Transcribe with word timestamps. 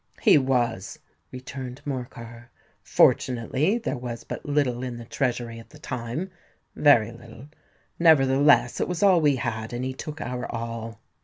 "He 0.23 0.35
was," 0.39 0.97
returned 1.31 1.79
Morcar." 1.85 2.49
Fortunately 2.81 3.77
there 3.77 3.99
was 3.99 4.23
but 4.23 4.43
little 4.47 4.81
in 4.81 4.97
the 4.97 5.05
treasury 5.05 5.59
at 5.59 5.69
the 5.69 5.77
time—very 5.77 7.11
little;—nevertheless, 7.11 8.81
it 8.81 8.87
was 8.87 9.03
all 9.03 9.21
we 9.21 9.35
had—and 9.35 9.85
he 9.85 9.93
took 9.93 10.19
our 10.19 10.51
all." 10.51 10.99